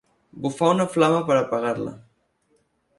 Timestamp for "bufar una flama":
0.45-1.21